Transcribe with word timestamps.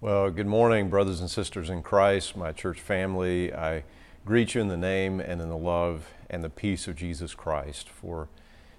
Well, 0.00 0.30
good 0.30 0.46
morning, 0.46 0.90
brothers 0.90 1.18
and 1.18 1.28
sisters 1.28 1.68
in 1.68 1.82
Christ, 1.82 2.36
my 2.36 2.52
church 2.52 2.80
family. 2.80 3.52
I 3.52 3.82
greet 4.24 4.54
you 4.54 4.60
in 4.60 4.68
the 4.68 4.76
name 4.76 5.18
and 5.18 5.40
in 5.40 5.48
the 5.48 5.56
love 5.56 6.06
and 6.30 6.44
the 6.44 6.48
peace 6.48 6.86
of 6.86 6.94
Jesus 6.94 7.34
Christ. 7.34 7.88
For 7.88 8.28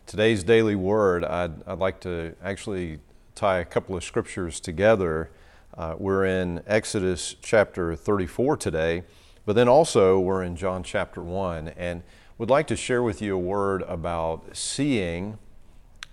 today's 0.06 0.46
daily 0.46 0.76
word, 0.76 1.26
I'd, 1.26 1.62
I'd 1.68 1.78
like 1.78 2.00
to 2.02 2.36
actually 2.42 3.00
tie 3.36 3.58
a 3.58 3.66
couple 3.66 3.98
of 3.98 4.04
scriptures 4.06 4.62
together. 4.62 5.30
Uh, 5.78 5.96
we're 5.98 6.24
in 6.24 6.64
Exodus 6.66 7.36
chapter 7.42 7.98
34 7.98 8.56
today, 8.56 9.04
but 9.46 9.58
then 9.58 9.68
also 9.68 10.22
we're 10.22 10.42
in 10.42 10.56
John 10.56 10.84
chapter 10.84 11.22
1, 11.22 11.68
and 11.76 12.02
would 12.38 12.50
like 12.50 12.68
to 12.68 12.78
share 12.78 13.04
with 13.04 13.22
you 13.22 13.36
a 13.36 13.40
word 13.40 13.82
about 13.90 14.56
seeing 14.56 15.38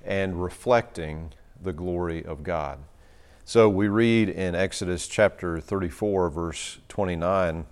and 0.04 0.43
reflecting 0.43 1.30
the 1.62 1.73
glory 1.73 2.25
of 2.25 2.43
God. 2.43 2.80
So 3.49 3.69
we 3.69 3.87
read 3.87 4.29
in 4.29 4.57
Exodus 4.57 5.07
chapter 5.07 5.61
34, 5.61 6.31
verse 6.31 6.79
29, 6.89 7.67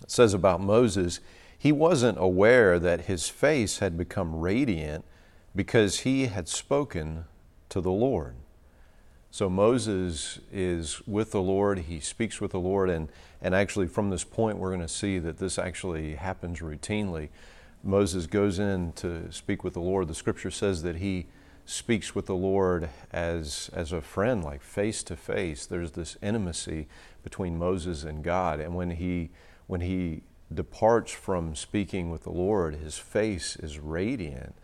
it 0.00 0.08
says 0.08 0.32
about 0.32 0.60
Moses, 0.60 1.18
he 1.58 1.72
wasn't 1.72 2.16
aware 2.16 2.78
that 2.78 3.06
his 3.06 3.28
face 3.28 3.80
had 3.80 3.98
become 3.98 4.36
radiant 4.36 5.04
because 5.56 6.00
he 6.00 6.26
had 6.26 6.46
spoken 6.46 7.24
to 7.70 7.80
the 7.80 7.90
Lord. 7.90 8.36
So 9.32 9.50
Moses 9.50 10.38
is 10.52 11.02
with 11.08 11.32
the 11.32 11.42
Lord, 11.42 11.80
he 11.80 11.98
speaks 11.98 12.40
with 12.40 12.52
the 12.52 12.60
Lord, 12.60 12.88
and, 12.88 13.08
and 13.42 13.56
actually 13.56 13.88
from 13.88 14.10
this 14.10 14.22
point 14.22 14.58
we're 14.58 14.70
going 14.70 14.80
to 14.80 14.86
see 14.86 15.18
that 15.18 15.38
this 15.38 15.58
actually 15.58 16.14
happens 16.14 16.60
routinely. 16.60 17.30
Moses 17.82 18.28
goes 18.28 18.60
in 18.60 18.92
to 18.92 19.32
speak 19.32 19.64
with 19.64 19.72
the 19.72 19.80
Lord. 19.80 20.06
The 20.06 20.14
scripture 20.14 20.52
says 20.52 20.84
that 20.84 20.98
he 20.98 21.26
speaks 21.68 22.14
with 22.14 22.24
the 22.24 22.34
Lord 22.34 22.88
as, 23.12 23.68
as 23.74 23.92
a 23.92 24.00
friend, 24.00 24.42
like 24.42 24.62
face 24.62 25.02
to 25.02 25.14
face. 25.14 25.66
There's 25.66 25.90
this 25.90 26.16
intimacy 26.22 26.88
between 27.22 27.58
Moses 27.58 28.04
and 28.04 28.24
God. 28.24 28.58
And 28.58 28.74
when 28.74 28.92
he, 28.92 29.28
when 29.66 29.82
he 29.82 30.22
departs 30.52 31.12
from 31.12 31.54
speaking 31.54 32.10
with 32.10 32.22
the 32.22 32.32
Lord, 32.32 32.76
his 32.76 32.96
face 32.96 33.54
is 33.56 33.78
radiant. 33.78 34.54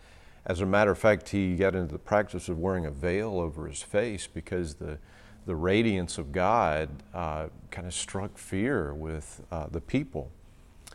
As 0.47 0.63
a 0.63 0.67
matter 0.67 0.93
of 0.93 0.99
fact, 0.99 1.29
he 1.29 1.57
got 1.57 1.75
into 1.75 1.93
the 1.93 1.99
practice 1.99 2.49
of 2.49 2.59
wearing 2.59 2.87
a 2.87 2.91
veil 2.91 3.39
over 3.39 3.67
his 3.67 3.83
face 3.83 4.27
because 4.27 4.77
the, 4.77 4.97
the 5.45 5.57
radiance 5.57 6.17
of 6.17 6.33
God 6.33 6.89
uh, 7.13 7.49
kind 7.71 7.87
of 7.87 7.93
struck 7.93 8.39
fear 8.39 8.95
with 8.95 9.43
uh, 9.53 9.67
the 9.71 9.83
people. 9.83 10.31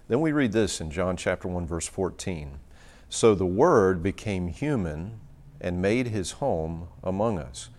Then 0.07 0.21
we 0.21 0.31
read 0.31 0.53
this 0.53 0.81
in 0.81 0.89
John 0.89 1.17
chapter 1.17 1.47
1, 1.47 1.67
verse 1.67 1.87
14. 1.87 2.57
So 3.09 3.35
the 3.35 3.45
Word 3.45 4.02
became 4.02 4.47
human 4.47 5.19
and 5.61 5.81
made 5.81 6.07
his 6.07 6.33
home 6.33 6.88
among 7.03 7.39
us. 7.39 7.69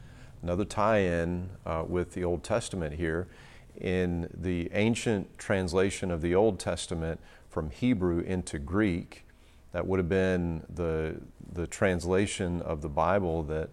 Another 0.42 0.64
tie 0.64 0.98
in 0.98 1.50
uh, 1.66 1.84
with 1.86 2.14
the 2.14 2.24
Old 2.24 2.42
Testament 2.42 2.94
here. 2.94 3.28
In 3.76 4.28
the 4.34 4.70
ancient 4.72 5.38
translation 5.38 6.10
of 6.10 6.20
the 6.20 6.34
Old 6.34 6.58
Testament 6.58 7.20
from 7.48 7.70
Hebrew 7.70 8.20
into 8.20 8.58
Greek, 8.58 9.24
that 9.72 9.86
would 9.86 9.98
have 9.98 10.08
been 10.08 10.64
the, 10.68 11.20
the 11.52 11.66
translation 11.66 12.60
of 12.62 12.82
the 12.82 12.88
Bible 12.88 13.42
that 13.44 13.70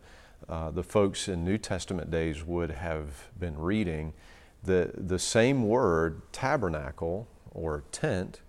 uh, 0.47 0.71
the 0.71 0.83
folks 0.83 1.27
in 1.27 1.43
New 1.43 1.57
Testament 1.57 2.11
days 2.11 2.43
would 2.43 2.71
have 2.71 3.29
been 3.37 3.57
reading. 3.57 4.13
The, 4.63 4.91
the 4.95 5.19
same 5.19 5.67
word, 5.67 6.21
tabernacle 6.31 7.27
or 7.51 7.83
tent, 7.91 8.41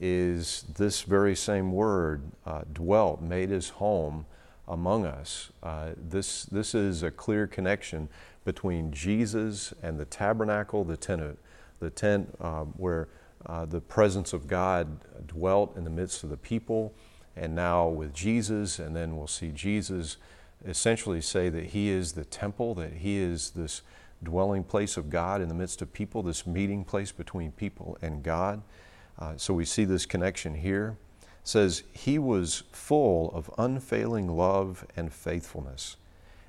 is 0.00 0.64
this 0.76 1.02
very 1.02 1.34
same 1.34 1.72
word, 1.72 2.32
uh, 2.44 2.62
dwelt, 2.72 3.22
made 3.22 3.48
his 3.48 3.70
home 3.70 4.26
among 4.68 5.06
us. 5.06 5.50
Uh, 5.62 5.90
this, 5.96 6.44
this 6.44 6.74
is 6.74 7.02
a 7.02 7.10
clear 7.10 7.46
connection 7.46 8.08
between 8.44 8.92
Jesus 8.92 9.72
and 9.82 9.98
the 9.98 10.04
tabernacle, 10.04 10.84
the 10.84 10.96
tent, 10.96 11.38
the 11.80 11.90
tent 11.90 12.34
uh, 12.40 12.64
where 12.64 13.08
uh, 13.46 13.64
the 13.64 13.80
presence 13.80 14.32
of 14.32 14.46
God 14.46 15.00
dwelt 15.26 15.76
in 15.76 15.84
the 15.84 15.90
midst 15.90 16.24
of 16.24 16.30
the 16.30 16.36
people, 16.36 16.94
and 17.36 17.54
now 17.54 17.88
with 17.88 18.14
Jesus, 18.14 18.78
and 18.78 18.94
then 18.94 19.16
we'll 19.16 19.26
see 19.26 19.50
Jesus 19.50 20.16
essentially 20.66 21.20
say 21.20 21.48
that 21.50 21.66
He 21.66 21.90
is 21.90 22.12
the 22.12 22.24
temple, 22.24 22.74
that 22.76 22.94
He 22.94 23.18
is 23.18 23.50
this 23.50 23.82
dwelling 24.22 24.64
place 24.64 24.96
of 24.96 25.10
God 25.10 25.42
in 25.42 25.48
the 25.48 25.54
midst 25.54 25.82
of 25.82 25.92
people, 25.92 26.22
this 26.22 26.46
meeting 26.46 26.84
place 26.84 27.12
between 27.12 27.52
people 27.52 27.98
and 28.00 28.22
God. 28.22 28.62
Uh, 29.18 29.34
so 29.36 29.52
we 29.52 29.64
see 29.64 29.84
this 29.84 30.06
connection 30.06 30.54
here 30.54 30.96
says, 31.44 31.84
He 31.92 32.18
was 32.18 32.64
full 32.72 33.30
of 33.32 33.50
unfailing 33.58 34.28
love 34.28 34.86
and 34.96 35.12
faithfulness, 35.12 35.96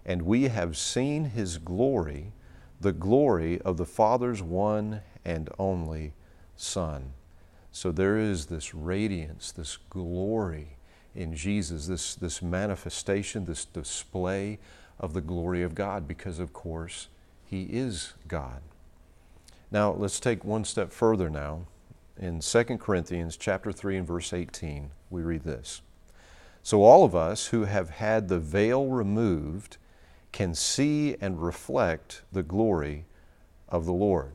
and 0.06 0.24
we 0.24 0.44
have 0.48 0.78
seen 0.78 1.26
His 1.26 1.58
glory, 1.58 2.32
the 2.80 2.94
glory 2.94 3.62
of 3.62 3.78
the 3.78 3.86
Father's 3.86 4.42
one 4.42 5.02
and 5.24 5.50
only 5.60 6.14
Son. 6.56 7.14
So 7.72 7.92
there 7.92 8.18
is 8.18 8.46
this 8.46 8.74
radiance, 8.74 9.52
this 9.52 9.78
glory 9.90 10.78
in 11.14 11.36
Jesus, 11.36 11.88
this, 11.88 12.16
this 12.16 12.42
manifestation, 12.42 13.46
this 13.46 13.66
display 13.66 14.60
of 14.98 15.14
the 15.14 15.22
glory 15.22 15.62
of 15.62 15.76
God, 15.76 16.08
because 16.08 16.40
of 16.40 16.54
course 16.54 17.10
He 17.46 17.64
is 17.64 18.14
God. 18.30 18.62
Now 19.72 19.92
let's 19.92 20.22
take 20.22 20.46
one 20.46 20.64
step 20.64 20.94
further 20.94 21.30
now 21.30 21.66
in 22.18 22.40
2 22.40 22.64
Corinthians 22.78 23.38
chapter 23.38 23.72
3 23.72 23.98
and 23.98 24.08
verse 24.08 24.34
18, 24.34 24.92
we 25.10 25.22
read 25.22 25.44
this. 25.44 25.82
So 26.64 26.84
all 26.84 27.04
of 27.04 27.16
us 27.16 27.48
who 27.48 27.66
have 27.66 27.90
had 27.92 28.28
the 28.28 28.40
veil 28.40 28.88
removed 28.88 29.78
can 30.32 30.56
see 30.56 31.16
and 31.22 31.42
reflect 31.42 32.24
the 32.32 32.44
glory 32.44 33.06
of 33.70 33.86
the 33.86 33.94
Lord. 33.94 34.32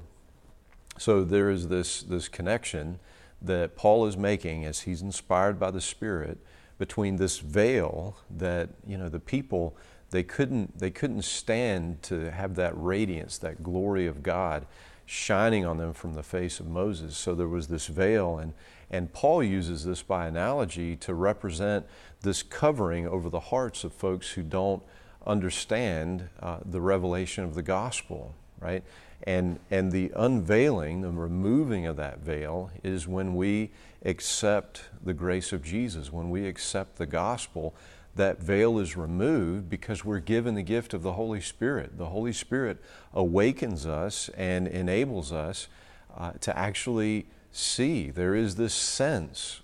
So 0.99 1.25
there 1.25 1.51
is 1.51 1.69
this, 1.69 2.03
this 2.03 2.29
connection 2.29 2.99
that 3.43 3.75
Paul 3.77 4.07
is 4.07 4.17
making 4.17 4.65
as 4.65 4.81
he's 4.81 5.03
inspired 5.03 5.59
by 5.59 5.71
the 5.71 5.81
Spirit 5.81 6.39
between 6.79 7.17
this 7.17 7.39
veil 7.39 8.17
that, 8.31 8.71
you 8.87 8.97
know, 8.97 9.09
the 9.09 9.21
people 9.21 9.77
they 10.11 10.23
couldn't 10.23 10.79
they 10.79 10.91
couldn't 10.91 11.23
stand 11.23 12.03
to 12.03 12.31
have 12.31 12.57
that 12.57 12.73
radiance, 12.77 13.39
that 13.39 13.63
glory 13.63 14.07
of 14.07 14.23
God 14.23 14.67
shining 15.07 15.65
on 15.65 15.79
them 15.79 15.93
from 15.93 16.15
the 16.15 16.23
face 16.23 16.61
of 16.61 16.67
Moses. 16.67 17.17
So 17.17 17.35
there 17.35 17.49
was 17.49 17.69
this 17.69 17.87
veil, 17.87 18.39
and, 18.39 18.53
and 18.91 19.13
Paul 19.13 19.43
uses 19.43 19.85
this 19.85 20.03
by 20.03 20.27
analogy 20.27 20.97
to 20.97 21.15
represent 21.15 21.87
this 22.23 22.43
covering 22.43 23.07
over 23.07 23.29
the 23.29 23.41
hearts 23.41 23.85
of 23.85 23.93
folks 23.93 24.31
who 24.31 24.43
don't 24.43 24.83
understand 25.27 26.29
uh, 26.41 26.59
the 26.65 26.81
revelation 26.81 27.45
of 27.45 27.55
the 27.55 27.63
gospel, 27.63 28.35
right? 28.61 28.83
And, 29.25 29.59
and 29.71 29.93
the 29.93 30.13
unveiling, 30.17 31.03
the 31.03 31.11
removing 31.11 31.87
of 31.87 31.97
that 31.97 32.21
veil, 32.21 32.71
is 32.83 33.07
when 33.07 33.35
we 33.35 33.71
accept 34.05 34.85
the 35.03 35.13
grace 35.13 35.53
of 35.53 35.63
Jesus, 35.63 36.11
when 36.13 36.31
we 36.31 36.47
accept 36.47 36.97
the 36.97 37.07
gospel 37.07 37.75
that 38.21 38.39
veil 38.39 38.79
is 38.79 38.99
removed 38.99 39.71
because 39.71 40.05
we're 40.05 40.19
given 40.19 40.55
the 40.55 40.63
gift 40.63 40.93
of 40.93 41.03
the 41.03 41.15
Holy 41.15 41.41
Spirit. 41.41 41.97
The 41.97 42.11
Holy 42.11 42.35
Spirit 42.35 42.77
awakens 43.15 43.87
us 43.87 44.29
and 44.37 44.69
enables 44.69 45.33
us 45.33 45.69
uh, 46.15 46.33
to 46.43 46.57
actually 46.57 47.27
see. 47.51 48.11
There 48.11 48.35
is 48.35 48.57
this 48.57 48.75
sense 48.75 49.63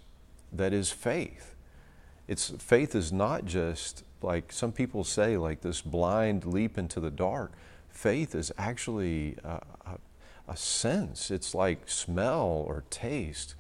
that 0.50 0.72
is 0.72 0.90
faith. 0.90 1.54
It's 2.26 2.48
faith 2.48 2.94
is 2.94 3.12
not 3.12 3.44
just 3.44 4.04
like 4.22 4.50
some 4.50 4.72
people 4.72 5.04
say, 5.04 5.36
like 5.36 5.60
this 5.60 5.82
blind 5.82 6.46
leap 6.46 6.78
into 6.78 6.98
the 6.98 7.10
dark. 7.10 7.52
Faith 7.90 8.34
is 8.34 8.50
actually 8.56 9.36
a, 9.44 9.60
a, 9.84 9.98
a 10.48 10.56
sense. 10.56 11.30
It's 11.30 11.54
like 11.54 11.90
smell 11.90 12.64
or 12.66 12.84
taste 12.88 13.54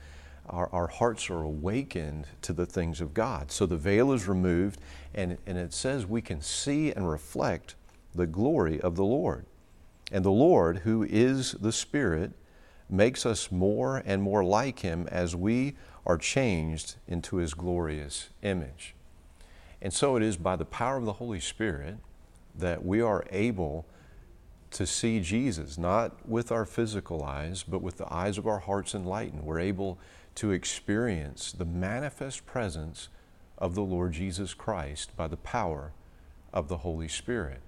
our, 0.48 0.68
our 0.72 0.86
hearts 0.86 1.30
are 1.30 1.42
awakened 1.42 2.26
to 2.42 2.52
the 2.52 2.66
things 2.66 3.00
of 3.00 3.14
God. 3.14 3.50
So 3.50 3.66
the 3.66 3.76
veil 3.76 4.12
is 4.12 4.28
removed, 4.28 4.80
and, 5.14 5.38
and 5.46 5.58
it 5.58 5.72
says 5.72 6.06
we 6.06 6.22
can 6.22 6.40
see 6.40 6.92
and 6.92 7.08
reflect 7.08 7.74
the 8.14 8.26
glory 8.26 8.80
of 8.80 8.96
the 8.96 9.04
Lord. 9.04 9.46
And 10.12 10.24
the 10.24 10.30
Lord, 10.30 10.78
who 10.78 11.02
is 11.02 11.52
the 11.52 11.72
Spirit, 11.72 12.32
makes 12.88 13.26
us 13.26 13.50
more 13.50 14.02
and 14.06 14.22
more 14.22 14.44
like 14.44 14.80
Him 14.80 15.08
as 15.10 15.34
we 15.34 15.74
are 16.06 16.16
changed 16.16 16.96
into 17.08 17.36
His 17.36 17.54
glorious 17.54 18.30
image. 18.42 18.94
And 19.82 19.92
so 19.92 20.16
it 20.16 20.22
is 20.22 20.36
by 20.36 20.56
the 20.56 20.64
power 20.64 20.96
of 20.96 21.04
the 21.04 21.14
Holy 21.14 21.40
Spirit 21.40 21.96
that 22.54 22.84
we 22.84 23.00
are 23.00 23.24
able 23.30 23.86
to 24.72 24.86
see 24.86 25.20
Jesus, 25.20 25.78
not 25.78 26.28
with 26.28 26.50
our 26.50 26.64
physical 26.64 27.22
eyes, 27.22 27.62
but 27.62 27.82
with 27.82 27.96
the 27.96 28.12
eyes 28.12 28.38
of 28.38 28.46
our 28.46 28.58
hearts 28.58 28.94
enlightened. 28.94 29.44
We're 29.44 29.60
able 29.60 29.98
to 30.36 30.50
experience 30.50 31.52
the 31.52 31.64
manifest 31.64 32.46
presence 32.46 33.08
of 33.58 33.74
the 33.74 33.82
Lord 33.82 34.12
Jesus 34.12 34.54
Christ 34.54 35.16
by 35.16 35.28
the 35.28 35.36
power 35.36 35.92
of 36.52 36.68
the 36.68 36.78
Holy 36.78 37.08
Spirit. 37.08 37.60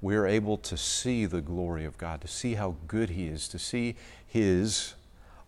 We 0.00 0.16
are 0.16 0.26
able 0.26 0.56
to 0.58 0.76
see 0.76 1.26
the 1.26 1.40
glory 1.40 1.84
of 1.84 1.98
God, 1.98 2.20
to 2.20 2.28
see 2.28 2.54
how 2.54 2.76
good 2.86 3.10
He 3.10 3.26
is, 3.26 3.48
to 3.48 3.58
see 3.58 3.96
His 4.26 4.94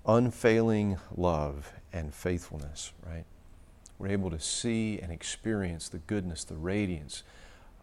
unfailing 0.07 0.99
love 1.15 1.73
and 1.93 2.15
faithfulness, 2.15 2.93
right? 3.07 3.25
We're 3.99 4.09
able 4.09 4.31
to 4.31 4.41
see 4.41 4.99
and 5.01 5.13
experience 5.13 5.89
the 5.89 5.99
goodness, 5.99 6.45
the 6.45 6.57
radiance 6.57 7.23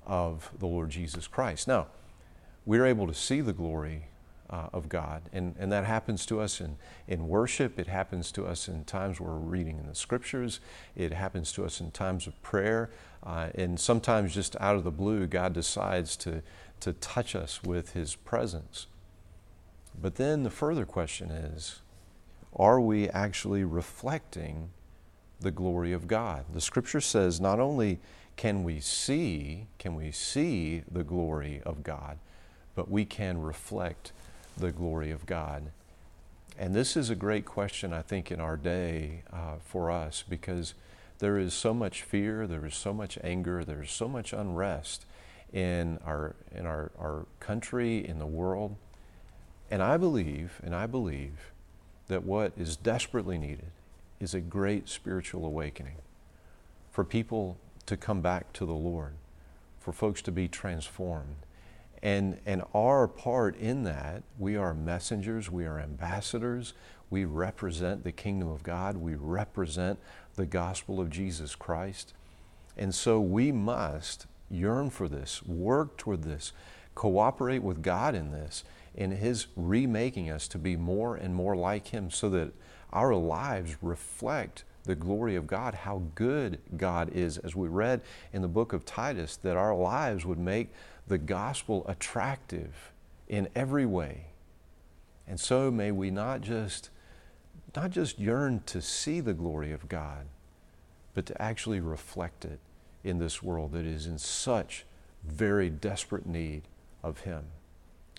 of 0.05 0.49
the 0.57 0.67
Lord 0.67 0.89
Jesus 0.89 1.27
Christ. 1.27 1.67
Now, 1.67 1.87
we're 2.65 2.85
able 2.85 3.07
to 3.07 3.13
see 3.13 3.41
the 3.41 3.53
glory 3.53 4.07
uh, 4.49 4.67
of 4.73 4.89
God. 4.89 5.23
And, 5.33 5.55
and 5.59 5.71
that 5.71 5.85
happens 5.85 6.25
to 6.27 6.39
us 6.39 6.61
in, 6.61 6.77
in 7.07 7.27
worship. 7.27 7.79
It 7.79 7.87
happens 7.87 8.31
to 8.33 8.45
us 8.45 8.67
in 8.67 8.83
times 8.85 9.19
where 9.19 9.31
we're 9.31 9.39
reading 9.39 9.79
in 9.79 9.87
the 9.87 9.95
scriptures. 9.95 10.59
It 10.95 11.13
happens 11.13 11.51
to 11.53 11.65
us 11.65 11.81
in 11.81 11.91
times 11.91 12.27
of 12.27 12.39
prayer. 12.41 12.91
Uh, 13.23 13.49
and 13.55 13.79
sometimes, 13.79 14.33
just 14.33 14.55
out 14.59 14.75
of 14.75 14.83
the 14.83 14.91
blue, 14.91 15.25
God 15.25 15.53
decides 15.53 16.15
to, 16.17 16.41
to 16.81 16.93
touch 16.93 17.35
us 17.35 17.63
with 17.63 17.93
His 17.93 18.15
presence. 18.15 18.87
But 19.99 20.15
then 20.15 20.43
the 20.43 20.49
further 20.49 20.85
question 20.85 21.31
is 21.31 21.81
are 22.55 22.79
we 22.79 23.09
actually 23.09 23.63
reflecting 23.63 24.69
the 25.41 25.51
glory 25.51 25.91
of 25.91 26.07
God? 26.07 26.45
The 26.53 26.61
scripture 26.61 27.01
says 27.01 27.41
not 27.41 27.59
only 27.59 27.99
can 28.37 28.63
we 28.63 28.79
see, 28.79 29.67
can 29.77 29.95
we 29.95 30.11
see 30.11 30.83
the 30.89 31.03
glory 31.03 31.61
of 31.65 31.83
God, 31.83 32.17
but 32.75 32.91
we 32.91 33.05
can 33.05 33.41
reflect 33.41 34.11
the 34.57 34.71
glory 34.71 35.11
of 35.11 35.25
God. 35.25 35.71
And 36.57 36.73
this 36.73 36.95
is 36.95 37.09
a 37.09 37.15
great 37.15 37.45
question, 37.45 37.91
I 37.91 38.01
think, 38.01 38.31
in 38.31 38.39
our 38.39 38.55
day 38.55 39.23
uh, 39.31 39.55
for 39.63 39.91
us 39.91 40.23
because 40.27 40.73
there 41.19 41.37
is 41.37 41.53
so 41.53 41.73
much 41.73 42.01
fear, 42.01 42.47
there 42.47 42.65
is 42.65 42.75
so 42.75 42.93
much 42.93 43.17
anger, 43.23 43.63
there 43.63 43.81
is 43.81 43.91
so 43.91 44.07
much 44.07 44.33
unrest 44.33 45.05
in 45.51 45.99
our, 46.05 46.35
in 46.53 46.65
our, 46.65 46.91
our 46.99 47.25
country, 47.39 48.05
in 48.05 48.19
the 48.19 48.25
world. 48.25 48.75
And 49.71 49.81
I 49.81 49.97
believe, 49.97 50.61
and 50.63 50.75
I 50.75 50.85
believe 50.85 51.51
that 52.07 52.23
what 52.23 52.53
is 52.57 52.75
desperately 52.75 53.37
needed 53.37 53.71
is 54.19 54.33
a 54.33 54.39
great 54.39 54.87
spiritual 54.89 55.45
awakening 55.45 55.97
for 56.91 57.03
people 57.03 57.57
to 57.85 57.97
come 57.97 58.21
back 58.21 58.53
to 58.53 58.65
the 58.65 58.73
Lord, 58.73 59.13
for 59.79 59.91
folks 59.91 60.21
to 60.23 60.31
be 60.31 60.47
transformed. 60.47 61.35
And, 62.03 62.39
and 62.45 62.63
our 62.73 63.07
part 63.07 63.55
in 63.55 63.83
that, 63.83 64.23
we 64.37 64.55
are 64.55 64.73
messengers, 64.73 65.49
we 65.49 65.65
are 65.65 65.79
ambassadors, 65.79 66.73
we 67.09 67.25
represent 67.25 68.03
the 68.03 68.11
kingdom 68.11 68.49
of 68.49 68.63
God, 68.63 68.97
we 68.97 69.15
represent 69.15 69.99
the 70.35 70.45
gospel 70.45 70.99
of 70.99 71.09
Jesus 71.09 71.55
Christ. 71.55 72.13
And 72.77 72.93
so 72.93 73.19
we 73.19 73.51
must 73.51 74.27
yearn 74.49 74.89
for 74.89 75.07
this, 75.07 75.43
work 75.43 75.97
toward 75.97 76.23
this, 76.23 76.51
cooperate 76.93 77.63
with 77.63 77.81
God 77.81 78.15
in 78.15 78.31
this, 78.31 78.63
in 78.93 79.11
His 79.11 79.47
remaking 79.55 80.29
us 80.29 80.47
to 80.49 80.57
be 80.57 80.75
more 80.75 81.15
and 81.15 81.35
more 81.35 81.55
like 81.55 81.87
Him 81.87 82.09
so 82.09 82.29
that 82.29 82.53
our 82.91 83.13
lives 83.15 83.77
reflect 83.81 84.63
the 84.85 84.95
glory 84.95 85.35
of 85.35 85.47
God, 85.47 85.73
how 85.73 86.03
good 86.15 86.59
God 86.77 87.09
is, 87.13 87.37
as 87.39 87.55
we 87.55 87.67
read 87.67 88.01
in 88.31 88.41
the 88.41 88.47
book 88.47 88.73
of 88.73 88.85
Titus, 88.85 89.35
that 89.37 89.57
our 89.57 89.75
lives 89.75 90.25
would 90.25 90.39
make 90.39 90.69
the 91.07 91.17
gospel 91.17 91.85
attractive 91.87 92.91
in 93.27 93.49
every 93.55 93.85
way. 93.85 94.27
And 95.27 95.39
so 95.39 95.71
may 95.71 95.91
we 95.91 96.11
not 96.11 96.41
just 96.41 96.89
not 97.75 97.89
just 97.89 98.19
yearn 98.19 98.61
to 98.67 98.81
see 98.81 99.19
the 99.19 99.33
glory 99.33 99.73
of 99.73 99.89
God, 99.89 100.27
but 101.13 101.25
to 101.25 101.41
actually 101.41 101.81
reflect 101.81 102.45
it 102.45 102.59
in 103.03 103.19
this 103.19 103.43
world 103.43 103.73
that 103.73 103.85
is 103.85 104.05
in 104.07 104.17
such 104.17 104.85
very 105.23 105.69
desperate 105.69 106.25
need 106.25 106.63
of 107.03 107.21
Him. 107.21 107.43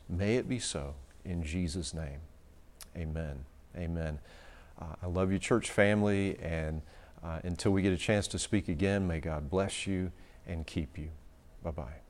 May 0.08 0.36
it 0.36 0.48
be 0.48 0.58
so 0.58 0.94
in 1.24 1.42
Jesus' 1.42 1.94
name. 1.94 2.20
Amen. 2.96 3.44
Amen. 3.76 4.18
Uh, 4.80 4.94
I 5.02 5.06
love 5.06 5.32
you, 5.32 5.38
church 5.38 5.70
family, 5.70 6.38
and 6.40 6.82
uh, 7.22 7.40
until 7.44 7.72
we 7.72 7.82
get 7.82 7.92
a 7.92 7.96
chance 7.96 8.28
to 8.28 8.38
speak 8.38 8.68
again, 8.68 9.06
may 9.06 9.20
God 9.20 9.50
bless 9.50 9.86
you 9.86 10.12
and 10.46 10.66
keep 10.66 10.98
you. 10.98 11.10
Bye 11.62 11.70
bye. 11.70 12.05